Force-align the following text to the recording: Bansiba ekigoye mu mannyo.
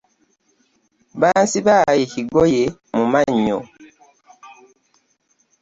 Bansiba 1.21 1.75
ekigoye 2.03 2.63
mu 2.95 3.05
mannyo. 3.11 3.59